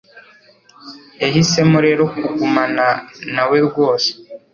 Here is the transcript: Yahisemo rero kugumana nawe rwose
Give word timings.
Yahisemo 1.21 1.77
rero 1.87 2.03
kugumana 2.17 2.87
nawe 3.33 3.57
rwose 3.67 4.09